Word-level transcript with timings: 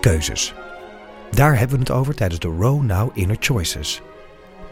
Keuzes. 0.00 0.54
Daar 1.30 1.58
hebben 1.58 1.76
we 1.76 1.82
het 1.82 1.92
over 1.92 2.14
tijdens 2.14 2.40
de 2.40 2.48
Row 2.48 2.82
Now 2.82 3.10
Inner 3.14 3.36
Choices. 3.40 4.02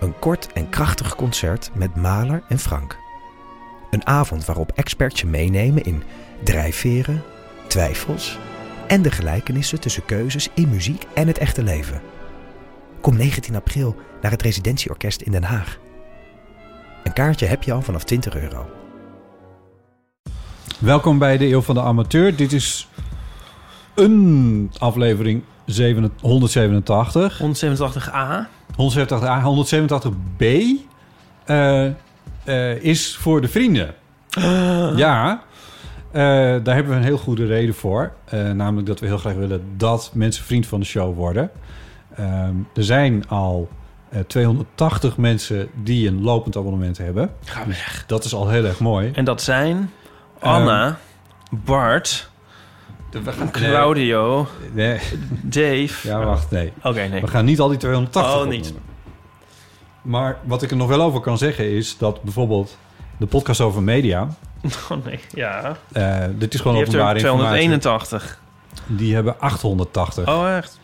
Een 0.00 0.18
kort 0.18 0.52
en 0.52 0.68
krachtig 0.68 1.16
concert 1.16 1.70
met 1.74 1.96
Maler 1.96 2.42
en 2.48 2.58
Frank. 2.58 2.96
Een 3.90 4.06
avond 4.06 4.44
waarop 4.44 4.72
experts 4.74 5.20
je 5.20 5.26
meenemen 5.26 5.82
in 5.82 6.02
drijfveren, 6.42 7.22
twijfels 7.66 8.38
en 8.88 9.02
de 9.02 9.10
gelijkenissen 9.10 9.80
tussen 9.80 10.04
keuzes 10.04 10.48
in 10.54 10.68
muziek 10.68 11.06
en 11.14 11.26
het 11.26 11.38
echte 11.38 11.62
leven. 11.62 12.00
Kom 13.00 13.16
19 13.16 13.54
april 13.54 13.96
naar 14.22 14.30
het 14.30 14.42
Residentieorkest 14.42 15.20
in 15.20 15.32
Den 15.32 15.44
Haag. 15.44 15.78
Een 17.04 17.12
kaartje 17.12 17.46
heb 17.46 17.62
je 17.62 17.72
al 17.72 17.82
vanaf 17.82 18.04
20 18.04 18.36
euro. 18.36 18.70
Welkom 20.78 21.18
bij 21.18 21.38
de 21.38 21.46
Eeuw 21.46 21.62
van 21.62 21.74
de 21.74 21.80
Amateur. 21.80 22.36
Dit 22.36 22.52
is 22.52 22.88
een 23.96 24.70
aflevering 24.78 25.42
7 25.64 26.12
187. 26.20 27.40
187a. 27.42 28.48
187a, 28.72 29.42
187b 29.42 30.44
eh, 31.44 31.86
eh, 32.44 32.82
is 32.82 33.16
voor 33.16 33.40
de 33.40 33.48
vrienden. 33.48 33.94
Ja, 34.96 35.42
eh, 36.16 36.22
daar 36.62 36.74
hebben 36.74 36.88
we 36.88 36.98
een 36.98 37.02
heel 37.02 37.18
goede 37.18 37.46
reden 37.46 37.74
voor. 37.74 38.12
Eh, 38.24 38.50
namelijk 38.50 38.86
dat 38.86 39.00
we 39.00 39.06
heel 39.06 39.18
graag 39.18 39.34
willen 39.34 39.62
dat 39.76 40.10
mensen 40.14 40.44
vriend 40.44 40.66
van 40.66 40.80
de 40.80 40.86
show 40.86 41.14
worden. 41.14 41.50
Ehm, 42.14 42.54
er 42.74 42.84
zijn 42.84 43.28
al 43.28 43.68
eh, 44.08 44.20
280 44.20 45.16
mensen 45.16 45.68
die 45.82 46.08
een 46.08 46.22
lopend 46.22 46.56
abonnement 46.56 46.98
hebben. 46.98 47.30
Ga 47.44 47.66
weg. 47.66 48.04
Dat 48.06 48.24
is 48.24 48.34
al 48.34 48.48
heel 48.48 48.64
erg 48.64 48.80
mooi. 48.80 49.10
En 49.14 49.24
dat 49.24 49.42
zijn 49.42 49.90
Anna, 50.40 50.98
Bart, 51.50 52.30
Claudio, 53.50 54.46
Nee, 54.72 54.98
Dave. 55.42 56.08
ja, 56.08 56.24
wacht, 56.24 56.50
nee. 56.50 56.72
Oké, 56.82 57.06
nee. 57.06 57.20
We 57.20 57.26
gaan 57.26 57.44
niet 57.44 57.60
al 57.60 57.68
die 57.68 57.78
280 57.78 58.32
Oh, 58.34 58.38
opnoemen. 58.40 58.56
niet. 58.66 58.74
Maar 60.02 60.36
wat 60.44 60.62
ik 60.62 60.70
er 60.70 60.76
nog 60.76 60.88
wel 60.88 61.02
over 61.02 61.20
kan 61.20 61.38
zeggen 61.38 61.70
is 61.70 61.96
dat 61.98 62.22
bijvoorbeeld 62.22 62.76
de 63.16 63.26
podcast 63.26 63.60
over 63.60 63.82
media... 63.82 64.28
Oh 64.90 65.04
nee, 65.04 65.20
ja. 65.34 65.76
eh 65.92 66.24
dit 66.38 66.54
is 66.54 66.60
gewoon 66.60 66.76
er 66.76 66.84
informatie. 66.84 67.20
281. 67.20 68.40
Die 68.86 69.14
hebben 69.14 69.40
880. 69.40 70.28
Oh, 70.28 70.56
echt? 70.56 70.80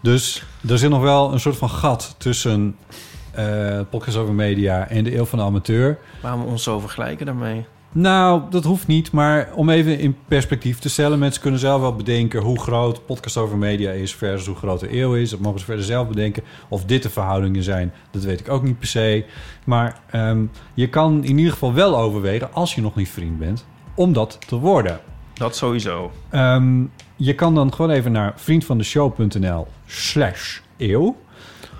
Dus 0.00 0.42
er 0.68 0.78
zit 0.78 0.90
nog 0.90 1.00
wel 1.02 1.32
een 1.32 1.40
soort 1.40 1.56
van 1.56 1.70
gat 1.70 2.14
tussen 2.18 2.76
eh 3.32 3.80
podcast 3.90 4.16
over 4.16 4.34
media 4.34 4.88
en 4.88 5.04
de 5.04 5.16
eeuw 5.16 5.24
van 5.24 5.38
de 5.38 5.44
amateur. 5.44 5.98
Waarom 6.20 6.44
ons 6.44 6.62
zo 6.62 6.78
vergelijken 6.80 7.26
daarmee? 7.26 7.66
Nou, 7.98 8.42
dat 8.50 8.64
hoeft 8.64 8.86
niet, 8.86 9.12
maar 9.12 9.50
om 9.54 9.70
even 9.70 9.98
in 9.98 10.16
perspectief 10.28 10.78
te 10.78 10.88
stellen... 10.88 11.18
mensen 11.18 11.42
kunnen 11.42 11.60
zelf 11.60 11.80
wel 11.80 11.96
bedenken 11.96 12.42
hoe 12.42 12.60
groot 12.60 13.06
podcast 13.06 13.36
over 13.36 13.58
media 13.58 13.90
is... 13.90 14.14
versus 14.14 14.46
hoe 14.46 14.56
groot 14.56 14.80
de 14.80 14.98
eeuw 14.98 15.14
is. 15.14 15.30
Dat 15.30 15.40
mogen 15.40 15.58
ze 15.58 15.64
verder 15.64 15.84
zelf 15.84 16.08
bedenken. 16.08 16.42
Of 16.68 16.84
dit 16.84 17.02
de 17.02 17.10
verhoudingen 17.10 17.62
zijn, 17.62 17.92
dat 18.10 18.22
weet 18.22 18.40
ik 18.40 18.48
ook 18.48 18.62
niet 18.62 18.78
per 18.78 18.88
se. 18.88 19.24
Maar 19.64 20.00
ehm, 20.10 20.44
je 20.74 20.88
kan 20.88 21.24
in 21.24 21.38
ieder 21.38 21.52
geval 21.52 21.72
wel 21.72 21.98
overwegen, 21.98 22.52
als 22.52 22.74
je 22.74 22.80
nog 22.80 22.94
niet 22.94 23.08
vriend 23.08 23.38
bent... 23.38 23.66
om 23.94 24.12
dat 24.12 24.38
te 24.46 24.56
worden. 24.56 25.00
Dat 25.34 25.56
sowieso. 25.56 26.10
Ehm, 26.30 26.84
je 27.16 27.34
kan 27.34 27.54
dan 27.54 27.74
gewoon 27.74 27.90
even 27.90 28.12
naar 28.12 28.32
vriendvandeshow.nl 28.36 29.66
slash 29.86 30.60
eeuw. 30.76 31.16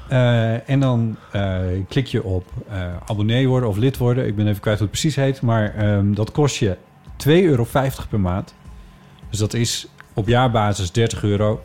Eh, 0.08 0.68
en 0.68 0.80
dan 0.80 1.16
eh, 1.32 1.58
klik 1.88 2.06
je 2.06 2.22
op 2.22 2.44
eh, 2.68 2.96
abonnee 3.06 3.48
worden 3.48 3.68
of 3.68 3.76
lid 3.76 3.96
worden. 3.96 4.26
Ik 4.26 4.36
ben 4.36 4.46
even 4.46 4.60
kwijt 4.60 4.78
hoe 4.78 4.88
het 4.88 5.00
precies 5.00 5.16
heet. 5.16 5.40
Maar 5.40 5.74
ehm, 5.74 6.14
dat 6.14 6.32
kost 6.32 6.56
je 6.56 6.76
2,50 7.16 7.32
euro 7.32 7.66
per 8.08 8.20
maand. 8.20 8.54
Dus 9.30 9.38
dat 9.38 9.54
is 9.54 9.86
op 10.14 10.28
jaarbasis 10.28 10.92
30 10.92 11.22
euro. 11.22 11.60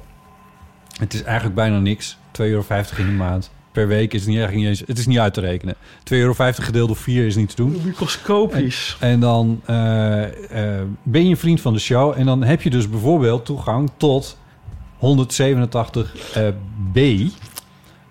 Het 0.99 1.13
is 1.13 1.23
eigenlijk 1.23 1.55
bijna 1.55 1.79
niks. 1.79 2.17
2,50 2.31 2.37
euro 2.37 2.63
in 2.97 3.05
de 3.05 3.11
maand. 3.11 3.51
Per 3.71 3.87
week 3.87 4.13
is 4.13 4.25
het 4.25 4.29
niet, 4.29 4.51
niet 4.51 4.65
eens... 4.65 4.83
Het 4.85 4.97
is 4.97 5.05
niet 5.05 5.19
uit 5.19 5.33
te 5.33 5.41
rekenen. 5.41 5.75
2,50 5.75 5.81
euro 6.07 6.33
gedeeld 6.37 6.87
door 6.87 6.97
4 6.97 7.25
is 7.25 7.35
niet 7.35 7.49
te 7.49 7.55
doen. 7.55 7.81
Microscopisch. 7.83 8.97
En 8.99 9.19
dan 9.19 9.61
eh, 9.65 10.79
eh, 10.79 10.85
ben 11.03 11.27
je 11.27 11.35
vriend 11.35 11.61
van 11.61 11.73
de 11.73 11.79
show. 11.79 12.13
En 12.17 12.25
dan 12.25 12.43
heb 12.43 12.61
je 12.61 12.69
dus 12.69 12.89
bijvoorbeeld 12.89 13.45
toegang 13.45 13.91
tot 13.97 14.37
187b. 14.97 16.99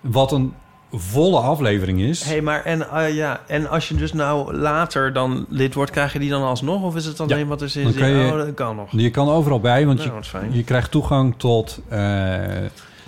Wat 0.01 0.31
een 0.31 0.53
volle 0.91 1.39
aflevering 1.39 2.01
is. 2.01 2.23
Hé, 2.23 2.29
hey, 2.31 2.41
maar 2.41 2.63
en, 2.65 2.89
eh, 2.89 3.15
ja, 3.15 3.41
en 3.47 3.69
als 3.69 3.89
je 3.89 3.95
dus 3.95 4.13
nou 4.13 4.55
later 4.55 5.13
dan 5.13 5.45
lid 5.49 5.73
wordt, 5.73 5.91
krijg 5.91 6.13
je 6.13 6.19
die 6.19 6.29
dan 6.29 6.43
alsnog? 6.43 6.81
Of 6.83 6.95
is 6.95 7.05
het 7.05 7.19
alleen 7.19 7.37
Ja, 7.37 7.45
wat 7.45 7.61
er 7.61 7.69
dan 7.83 7.93
kan 7.93 8.09
je- 8.09 8.31
Oh, 8.31 8.37
dat 8.37 8.53
kan 8.53 8.75
nog. 8.75 8.87
Je 8.91 9.09
kan 9.09 9.29
overal 9.29 9.59
bij, 9.59 9.85
want 9.85 9.97
Nou, 9.97 10.09
je, 10.09 10.15
is 10.49 10.55
je 10.55 10.63
krijgt 10.63 10.91
toegang 10.91 11.33
tot, 11.37 11.81
eh, 11.89 12.39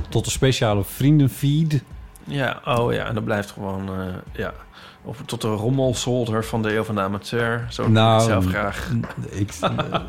tot 0.09 0.25
een 0.25 0.31
speciale 0.31 0.83
vriendenfeed. 0.83 1.83
Ja, 2.23 2.59
oh 2.65 2.93
ja, 2.93 3.05
en 3.05 3.13
dat 3.13 3.23
blijft 3.23 3.51
gewoon, 3.51 3.87
eh, 3.87 4.05
ja. 4.31 4.53
Of 5.05 5.17
tot 5.25 5.41
de 5.41 5.47
rommelzolder 5.47 6.43
van 6.45 6.61
de 6.61 6.75
eeuw 6.75 6.83
van 6.83 6.95
de 6.95 7.01
amateur. 7.01 7.65
Zo 7.69 7.81
ik 7.83 7.87
Nou, 7.89 8.13
het 8.15 8.23
zelf 8.29 8.45
graag. 8.45 8.89
Ik, 9.29 9.51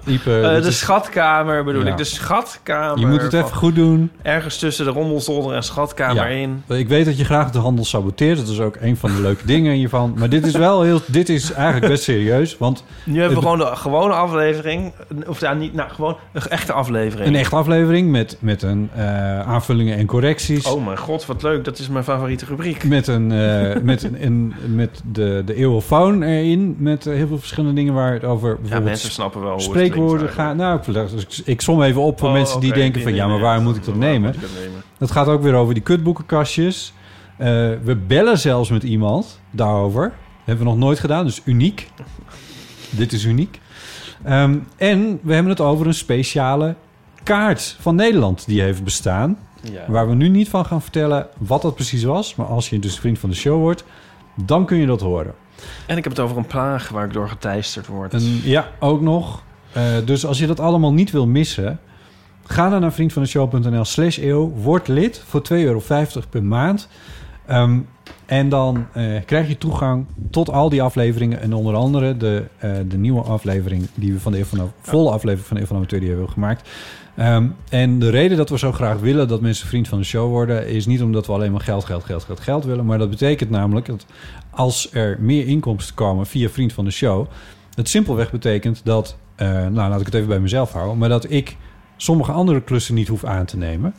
Ipe, 0.07 0.37
Eh, 0.37 0.43
dat 0.53 0.63
de 0.63 0.69
is- 0.69 0.79
schatkamer 0.79 1.65
bedoel 1.65 1.85
Ja. 1.85 1.91
ik. 1.91 1.97
De 1.97 2.05
schatkamer. 2.05 2.99
je 2.99 3.07
moet 3.07 3.23
het 3.23 3.33
even 3.33 3.57
goed 3.57 3.75
doen. 3.75 4.11
Ergens 4.23 4.59
tussen 4.59 4.85
de 4.85 4.91
rommelzolder 4.91 5.55
en 5.57 5.63
schatkamer 5.63 6.31
Ja. 6.31 6.37
in. 6.37 6.63
Ik 6.69 6.89
weet 6.89 7.05
dat 7.05 7.19
je 7.19 7.25
graag 7.25 7.51
de 7.51 7.59
handel 7.59 7.85
saboteert. 7.85 8.39
Dat 8.39 8.49
is 8.49 8.61
ook 8.61 8.77
een 8.81 8.97
van 8.97 9.15
de 9.15 9.21
leuke 9.21 9.47
dingen 9.47 9.73
hiervan. 9.75 10.15
Maar 10.19 10.29
dit 10.29 10.47
is 10.47 10.53
wel 10.53 10.83
heel... 10.83 11.01
Dit 11.07 11.29
is 11.29 11.53
eigenlijk 11.53 11.93
best 11.93 12.03
serieus. 12.05 12.59
Want 12.59 12.85
Nu 13.05 13.19
hebben 13.19 13.37
we 13.39 13.43
gewoon 13.43 13.59
de 13.59 13.77
gewone 13.77 14.13
aflevering. 14.15 14.93
Of 15.27 15.41
ja, 15.41 15.53
niet, 15.55 15.75
nou, 15.75 15.91
gewoon 15.91 16.17
een 16.33 16.43
echte 16.49 16.73
aflevering. 16.73 17.29
een 17.29 17.35
echte 17.37 17.57
aflevering 17.57 18.11
met, 18.11 18.37
met 18.41 18.63
een 18.63 18.91
eh, 18.95 19.41
aanvullingen 19.41 19.97
en 19.97 20.07
correcties. 20.07 20.67
Oh 20.67 20.85
mijn 20.85 20.99
god, 20.99 21.27
wat 21.27 21.43
leuk. 21.43 21.65
Dat 21.65 21.79
is 21.79 21.89
mijn 21.89 22.04
favoriete 22.05 22.45
rubriek. 22.45 22.85
Met, 22.85 23.07
een, 23.07 23.33
eh, 23.33 23.81
met, 23.83 24.03
een, 24.03 24.25
een- 24.25 24.55
met 24.75 25.03
de, 25.13 25.43
de 25.47 25.55
eeuwofoon 25.55 26.23
erin. 26.23 26.77
Met 26.79 27.07
eh, 27.07 27.15
heel 27.15 27.27
veel 27.27 27.39
verschillende 27.39 27.75
dingen 27.75 27.95
waar 27.95 28.13
het 28.13 28.25
over 28.25 28.49
Ja, 28.49 28.55
bijvoorbeeld 28.55 28.85
mensen 28.91 29.11
snappen 29.11 29.41
wel 29.41 29.49
hoe 29.51 29.59
het 29.61 29.69
spreekwoorden 29.71 30.29
gaat. 30.29 30.57
Nou, 30.57 30.81
ik, 30.81 30.87
ik, 31.21 31.41
ik 31.45 31.61
som 31.61 31.83
even 31.83 32.03
op 32.03 32.19
voor 32.19 32.29
Oh, 32.29 32.35
mensen 32.35 32.61
die 32.61 32.73
denken 32.73 33.03
van... 33.03 33.15
ja, 33.15 33.27
maar 33.27 33.41
waar 33.41 33.57
nee. 33.57 33.65
moet 33.65 33.77
ik 33.77 33.85
dat 33.85 33.95
Waar 33.95 34.05
nemen? 34.09 34.23
moet 34.23 34.35
ik 34.35 34.41
dat 34.41 34.61
nemen? 34.65 34.83
Dat 34.99 35.11
gaat 35.11 35.27
ook 35.29 35.43
weer 35.43 35.55
over 35.55 35.75
die 35.75 35.83
kutboekenkastjes. 35.83 36.93
Eh, 37.37 37.47
we 37.83 37.97
bellen 38.07 38.39
zelfs 38.39 38.71
met 38.71 38.83
iemand 38.83 39.41
daarover. 39.51 40.03
Dat 40.03 40.13
hebben 40.45 40.65
we 40.65 40.71
nog 40.71 40.81
nooit 40.81 40.99
gedaan, 40.99 41.25
dus 41.25 41.41
uniek. 41.45 41.91
Dit 42.91 43.13
is 43.13 43.25
uniek. 43.25 43.61
Ehm, 44.25 44.57
en 44.77 45.19
we 45.23 45.35
hebben 45.35 45.53
het 45.53 45.61
over 45.61 45.87
een 45.87 45.95
speciale 45.95 46.75
kaart 47.23 47.77
van 47.81 47.95
Nederland 47.95 48.47
die 48.47 48.61
heeft 48.61 48.85
bestaan. 48.85 49.39
Ja. 49.73 49.85
Waar 49.89 50.09
we 50.09 50.15
nu 50.15 50.29
niet 50.29 50.49
van 50.49 50.65
gaan 50.65 50.83
vertellen 50.83 51.27
wat 51.39 51.63
dat 51.63 51.75
precies 51.75 52.05
was. 52.05 52.35
Maar 52.35 52.47
als 52.47 52.71
je 52.71 52.79
dus 52.79 52.99
vriend 52.99 53.19
van 53.19 53.31
de 53.31 53.37
show 53.37 53.61
wordt, 53.61 53.85
dan 54.35 54.67
kun 54.67 54.77
je 54.77 54.87
dat 54.87 55.01
horen. 55.01 55.35
En 55.87 55.97
ik 55.97 56.05
heb 56.05 56.13
het 56.13 56.23
over 56.23 56.37
een 56.37 56.47
plaag 56.47 56.89
waar 56.89 57.05
ik 57.05 57.13
door 57.13 57.29
geteisterd 57.29 57.87
word. 57.87 58.15
En 58.15 58.23
ja, 58.43 58.71
ook 58.79 59.01
nog. 59.01 59.43
Eh, 59.73 59.83
dus 60.05 60.27
als 60.27 60.39
je 60.39 60.47
dat 60.47 60.61
allemaal 60.61 60.93
niet 60.93 61.11
wil 61.11 61.27
missen... 61.27 61.81
ga 62.45 62.69
dan 62.69 62.81
naar 62.81 62.93
vriendvandeshow.nl 62.93 63.85
slash 63.85 64.19
eeuw. 64.19 64.51
Word 64.51 64.89
lid 64.89 65.23
voor 65.27 65.43
2,50 65.53 65.57
euro 65.59 65.83
per 66.31 66.43
maand. 66.43 66.89
Ehm, 67.47 67.79
en 68.27 68.49
dan 68.49 68.87
eh, 68.93 69.05
krijg 69.27 69.49
je 69.49 69.59
toegang 69.59 70.07
tot 70.31 70.51
al 70.51 70.69
die 70.69 70.83
afleveringen. 70.83 71.41
En 71.41 71.53
onder 71.53 71.75
andere 71.75 72.17
de, 72.17 72.45
eh, 72.59 72.71
de 72.89 72.99
nieuwe 72.99 73.23
aflevering... 73.23 73.87
die 73.95 74.13
we 74.13 74.21
van 74.21 74.33
de, 74.33 74.39
Eeuw 74.39 74.45
van 74.45 74.59
de 74.59 74.65
volle 74.81 75.11
aflevering 75.11 75.47
van 75.47 75.57
de 75.57 75.63
Eeuw 75.63 75.69
van 75.69 75.77
Amateur 75.77 76.01
die 76.01 76.09
hebben 76.09 76.31
gemaakt. 76.31 76.69
Ehm, 77.17 77.47
en 77.69 77.99
de 77.99 78.11
reden 78.11 78.37
dat 78.37 78.51
we 78.51 78.59
zo 78.59 78.73
graag 78.73 78.99
willen 78.99 79.29
dat 79.29 79.41
mensen 79.41 79.69
vriend 79.69 79.89
van 79.89 79.99
de 79.99 80.05
show 80.05 80.31
worden... 80.31 80.69
is 80.69 80.87
niet 80.87 81.03
omdat 81.03 81.27
we 81.27 81.33
alleen 81.33 81.53
maar 81.53 81.61
geld, 81.61 81.85
geld, 81.85 82.05
geld, 82.05 82.25
geld, 82.25 82.41
geld 82.41 82.65
willen. 82.65 82.87
Maar 82.87 82.99
dat 82.99 83.11
betekent 83.11 83.51
namelijk 83.51 83.87
dat 83.87 84.07
als 84.51 84.93
er 84.93 85.17
meer 85.21 85.47
inkomsten 85.47 85.95
komen 85.95 86.27
via 86.27 86.49
vriend 86.49 86.73
van 86.73 86.85
de 86.85 86.91
show... 86.91 87.27
het 87.75 87.89
simpelweg 87.89 88.31
betekent 88.31 88.81
dat... 88.85 89.17
eh, 89.37 89.49
nou, 89.49 89.75
laat 89.75 90.01
ik 90.01 90.07
het 90.07 90.15
even 90.15 90.29
bij 90.29 90.41
mezelf 90.41 90.73
houden... 90.73 90.99
maar 90.99 91.09
dat 91.09 91.31
ik 91.31 91.57
sommige 91.97 92.33
andere 92.33 92.63
klussen 92.63 92.95
niet 92.95 93.09
hoef 93.09 93.25
aan 93.25 93.45
te 93.45 93.57
nemen... 93.57 93.95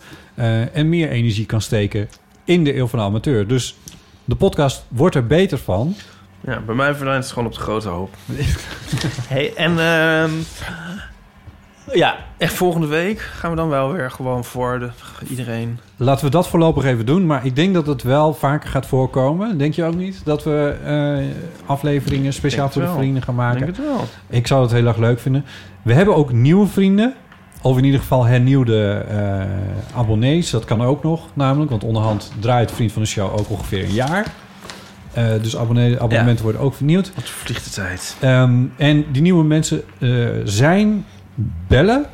en 0.73 0.89
meer 0.89 1.09
energie 1.09 1.45
kan 1.45 1.61
steken 1.61 2.07
de 2.45 2.75
eeuw 2.75 2.87
van 2.87 2.99
de 2.99 3.05
amateur. 3.05 3.47
Dus 3.47 3.75
de 4.25 4.35
podcast 4.35 4.85
wordt 4.87 5.15
er 5.15 5.27
beter 5.27 5.57
van. 5.57 5.95
Ja, 6.41 6.59
bij 6.59 6.75
mij 6.75 6.95
verdwijnt 6.95 7.23
het 7.23 7.33
gewoon 7.33 7.47
op 7.47 7.53
de 7.53 7.59
grote 7.59 7.87
hoop. 7.89 8.15
hey, 9.33 9.53
en 9.55 9.79
ehm, 9.79 10.31
Ja, 11.93 12.15
echt 12.37 12.53
volgende 12.53 12.87
week 12.87 13.19
gaan 13.19 13.49
we 13.49 13.55
dan 13.55 13.69
wel 13.69 13.91
weer 13.91 14.11
gewoon 14.11 14.43
voor 14.43 14.79
de, 14.79 14.89
iedereen. 15.29 15.79
Laten 15.95 16.25
we 16.25 16.31
dat 16.31 16.47
voorlopig 16.47 16.83
even 16.83 17.05
doen. 17.05 17.25
Maar 17.25 17.45
ik 17.45 17.55
denk 17.55 17.73
dat 17.73 17.87
het 17.87 18.03
wel 18.03 18.33
vaker 18.33 18.69
gaat 18.69 18.85
voorkomen. 18.85 19.57
Denk 19.57 19.73
je 19.73 19.83
ook 19.83 19.95
niet? 19.95 20.21
Dat 20.25 20.43
we 20.43 20.75
eh, 20.85 21.25
afleveringen 21.65 22.33
speciaal 22.33 22.69
voor 22.69 22.81
de 22.81 22.87
vrienden 22.97 23.23
gaan 23.23 23.33
Ik 23.33 23.39
maken. 23.39 23.59
denk 23.59 23.75
het 23.75 23.85
wel. 23.85 24.05
Ik 24.29 24.47
zou 24.47 24.61
het 24.61 24.71
heel 24.71 24.87
erg 24.87 24.97
leuk 24.97 25.19
vinden. 25.19 25.45
We 25.81 25.93
hebben 25.93 26.15
ook 26.15 26.31
nieuwe 26.31 26.67
vrienden. 26.67 27.13
Of 27.65 27.77
in 27.77 27.83
ieder 27.83 27.99
geval 27.99 28.25
hernieuwde 28.25 29.05
eh, 29.09 29.97
abonnees. 29.97 30.49
Dat 30.49 30.65
kan 30.65 30.81
ook 30.81 31.03
nog 31.03 31.27
namelijk. 31.33 31.69
Want 31.69 31.83
onderhand 31.83 32.31
draait 32.39 32.71
Vriend 32.71 32.91
van 32.91 33.01
de 33.01 33.07
Show 33.07 33.39
ook 33.39 33.49
ongeveer 33.49 33.83
een 33.83 33.93
jaar. 33.93 34.25
Eh, 35.13 35.25
dus 35.41 35.57
abonnee, 35.57 36.01
abonnementen 36.01 36.43
worden 36.43 36.61
ook 36.61 36.73
vernieuwd. 36.73 37.11
Wat 37.15 37.29
vliegt 37.29 37.63
de 37.63 37.69
tijd. 37.69 38.17
Ehm, 38.19 38.63
en 38.77 39.05
die 39.11 39.21
nieuwe 39.21 39.43
mensen 39.43 39.83
eh, 39.99 40.09
zijn 40.43 41.05
Belle, 41.67 42.05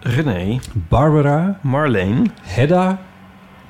René, 0.00 0.58
Barbara, 0.88 1.58
Marleen, 1.62 2.30
Hedda, 2.42 3.00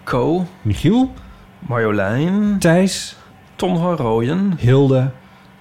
Co, 0.04 0.46
Michiel, 0.62 1.12
Marjolein, 1.58 2.58
Thijs, 2.58 3.16
Ton 3.56 3.78
van 3.78 3.96
Rooyen 3.96 4.54
Hilde. 4.58 5.10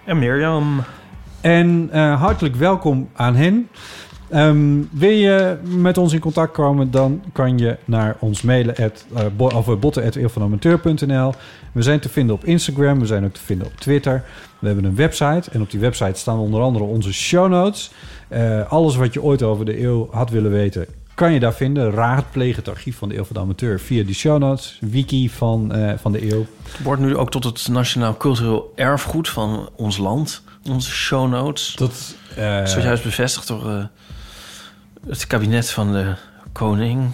en 0.06 0.20
Mirjam. 0.20 0.84
En 1.42 1.90
hartelijk 2.18 2.56
welkom 2.56 3.10
aan 3.14 3.36
hen. 3.36 3.68
Ehm, 4.34 4.82
wil 4.92 5.10
je 5.10 5.58
met 5.64 5.98
ons 5.98 6.14
in 6.14 6.20
contact 6.20 6.54
komen, 6.54 6.92
dan 6.92 7.22
kan 7.34 7.58
je 7.58 7.78
naar 7.86 8.16
ons 8.20 8.42
mailen 8.42 8.76
at, 8.76 9.06
bo- 9.36 9.48
of 9.48 9.80
botten.eeuwvanamateur.nl. 9.80 11.34
We 11.72 11.82
zijn 11.82 12.00
te 12.00 12.10
vinden 12.10 12.36
op 12.36 12.46
Instagram, 12.46 13.00
we 13.00 13.06
zijn 13.06 13.26
ook 13.26 13.34
te 13.34 13.42
vinden 13.42 13.68
op 13.68 13.76
Twitter. 13.76 14.24
We 14.60 14.68
hebben 14.68 14.86
een 14.86 14.96
website 14.96 15.52
en 15.52 15.62
op 15.62 15.72
die 15.72 15.80
website 15.80 16.20
staan 16.20 16.38
onder 16.38 16.62
andere 16.62 16.86
onze 16.86 17.14
show 17.14 17.50
notes. 17.50 17.92
Eh, 18.28 18.72
alles 18.72 18.96
wat 18.96 19.14
je 19.14 19.22
ooit 19.24 19.44
over 19.44 19.66
de 19.66 19.82
eeuw 19.84 20.08
had 20.12 20.30
willen 20.30 20.52
weten, 20.52 20.86
kan 21.14 21.34
je 21.34 21.40
daar 21.40 21.54
vinden. 21.54 21.92
Raadpleeg 21.92 22.56
het 22.56 22.70
archief 22.70 22.98
van 22.98 23.10
de 23.10 23.18
Eeuw 23.18 23.24
van 23.24 23.36
de 23.36 23.42
Amateur 23.42 23.80
via 23.80 24.04
die 24.04 24.16
show 24.16 24.40
notes. 24.40 24.78
Wiki 24.82 25.30
van, 25.30 25.74
van 26.00 26.12
de 26.12 26.32
eeuw. 26.32 26.46
Wordt 26.84 27.02
nu 27.02 27.18
ook 27.18 27.32
tot 27.32 27.44
het 27.44 27.68
Nationaal 27.68 28.18
Cultureel 28.18 28.72
Erfgoed 28.76 29.30
van 29.30 29.70
ons 29.76 29.98
land. 29.98 30.44
Onze 30.70 30.92
show 30.92 31.30
notes. 31.30 31.76
Dat, 31.76 32.16
eh, 32.36 32.66
Zojuist 32.66 33.04
bevestigd 33.04 33.48
door 33.48 33.90
het 35.08 35.28
kabinet 35.28 35.70
van 35.72 35.92
de 35.92 36.14
koning. 36.52 37.12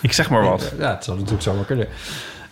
Ik 0.00 0.12
zeg 0.12 0.30
maar 0.30 0.42
wat. 0.44 0.72
Ja, 0.78 0.94
het 0.94 1.04
zou 1.04 1.16
natuurlijk 1.16 1.44
zo 1.44 1.54
wel 1.54 1.64
kunnen. 1.64 1.86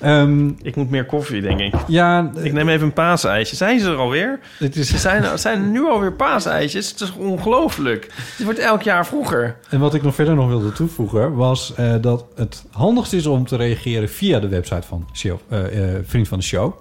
Ehm, 0.01 0.49
Ik 0.63 0.77
moet 0.77 0.91
meer 0.91 1.05
koffie, 1.07 1.41
denk 1.41 1.61
ik. 1.61 1.75
ja, 1.87 2.31
Ik 2.43 2.53
neem 2.53 2.69
even 2.69 2.87
een 2.87 2.93
paaseitje. 2.93 3.57
Zijn 3.57 3.81
ze 3.81 3.91
er 3.91 3.97
alweer? 3.97 4.39
het 4.59 4.77
is 4.77 4.89
Ze 4.89 4.99
zijn, 4.99 5.25
er 5.25 5.39
zijn 5.39 5.63
er 5.63 5.69
nu 5.69 5.85
alweer 5.85 6.13
paaseitjes. 6.13 6.91
Het 6.91 7.01
is 7.01 7.13
ongelooflijk. 7.13 8.09
Het 8.37 8.45
wordt 8.45 8.59
elk 8.59 8.83
jaar 8.83 9.07
vroeger. 9.07 9.57
En 9.69 9.81
wat 9.81 9.95
ik 9.95 10.03
nog 10.03 10.15
verder 10.15 10.35
nog 10.35 10.49
wilde 10.49 10.73
toevoegen 10.73 11.35
was 11.35 11.75
eh, 11.75 11.95
dat 12.01 12.25
het 12.35 12.65
handigst 12.71 13.13
is 13.13 13.27
om 13.27 13.47
te 13.47 13.57
reageren 13.57 14.09
via 14.09 14.41
de 14.41 14.49
website 14.49 14.87
van 14.87 15.09
show, 15.13 15.39
eh, 15.49 15.95
eh, 15.95 16.01
Vriend 16.07 16.29
van 16.29 16.39
de 16.39 16.45
Show. 16.45 16.75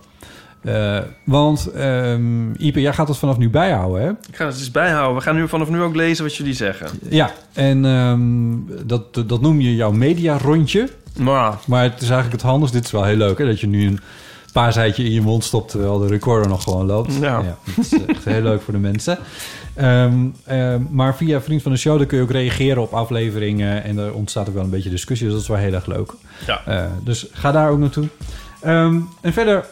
Eh, 0.62 1.00
want 1.24 1.70
Ipe, 2.58 2.82
jij 2.82 2.94
gaat 2.94 3.08
het 3.08 3.18
vanaf 3.18 3.38
nu 3.38 3.50
bijhouden, 3.50 4.02
hè? 4.02 4.10
Ik 4.10 4.36
ga 4.36 4.46
het 4.46 4.56
eens 4.58 4.72
bijhouden. 4.72 5.16
We 5.16 5.22
gaan 5.22 5.36
nu 5.36 5.48
vanaf 5.48 5.70
nu 5.70 5.82
ook 5.82 5.96
lezen 5.96 6.24
wat 6.24 6.36
jullie 6.36 6.54
zeggen. 6.54 6.88
Ja, 7.10 7.32
en 7.54 7.86
ehm, 7.86 8.86
dat, 8.88 9.14
dat 9.30 9.42
noem 9.42 9.62
je 9.62 9.76
jouw 9.76 9.92
media-rondje. 9.92 10.90
Maar 11.20 11.58
Maar 11.66 11.84
het 11.84 12.02
is 12.02 12.10
eigenlijk 12.10 12.42
het 12.42 12.52
handigst. 12.52 12.74
Dit 12.74 12.86
is 12.86 12.92
wel 12.92 13.04
heel 13.04 13.16
leuk, 13.16 13.38
hè? 13.38 13.46
Dat 13.46 13.60
je 13.60 13.68
nu 13.68 13.88
een 13.88 14.00
paaseitje 14.54 15.04
in 15.04 15.12
je 15.12 15.22
mond 15.22 15.44
stopt... 15.44 15.72
terwijl 15.72 16.00
de 16.00 16.08
recorder 16.08 16.48
nog 16.48 16.64
gewoon 16.64 16.86
loopt. 16.86 17.16
Ja. 17.16 17.44
dat 17.76 17.86
is 17.86 18.06
echt 18.06 18.26
heel 18.26 18.42
leuk 18.42 18.62
voor 18.62 18.74
de 18.74 18.80
mensen. 18.80 19.18
Ehm, 19.74 20.80
maar 20.90 21.16
via 21.16 21.42
Vriend 21.42 21.62
van 21.62 21.72
de 21.72 21.78
Show... 21.78 21.98
dan 21.98 22.08
kun 22.08 22.18
je 22.18 22.24
ook 22.24 22.32
reageren 22.32 22.82
op 22.82 22.94
afleveringen... 22.94 23.84
en 23.84 23.98
er 23.98 24.14
ontstaat 24.14 24.48
ook 24.48 24.54
wel 24.54 24.64
een 24.64 24.70
beetje 24.70 24.90
discussie. 24.90 25.26
Dus 25.26 25.36
dat 25.36 25.44
is 25.44 25.50
wel 25.50 25.58
heel 25.58 25.74
erg 25.74 25.86
leuk. 25.86 26.12
ja. 26.48 26.62
Eh, 26.66 26.84
dus 27.04 27.28
ga 27.32 27.52
daar 27.52 27.70
ook 27.70 27.80
naartoe. 27.80 28.08
En 28.62 29.34
verder... 29.34 29.66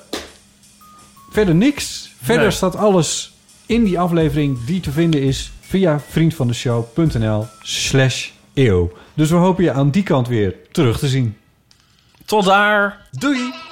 Verder 1.39 1.55
niks. 1.55 2.09
Verder 2.21 2.43
Nee. 2.43 2.51
staat 2.51 2.75
alles 2.75 3.31
in 3.65 3.83
die 3.83 3.99
aflevering... 3.99 4.65
die 4.65 4.79
te 4.79 4.91
vinden 4.91 5.21
is 5.21 5.51
via 5.59 5.99
vriendvandeshow.nl 5.99 7.47
slash 7.61 8.29
eeuw. 8.53 8.91
Dus 9.13 9.29
we 9.29 9.35
hopen 9.35 9.63
je 9.63 9.71
aan 9.71 9.89
die 9.89 10.03
kant 10.03 10.27
weer 10.27 10.55
terug 10.71 10.99
te 10.99 11.07
zien. 11.07 11.37
Tot 12.25 12.45
daar. 12.45 13.07
Doei! 13.11 13.68